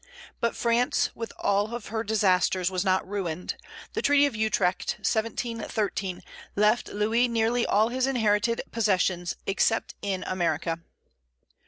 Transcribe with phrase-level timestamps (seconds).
[0.39, 3.53] But France, with all her disasters, was not ruined;
[3.93, 6.23] the treaty of Utrecht, 1713,
[6.55, 10.79] left Louis nearly all his inherited possessions, except in America.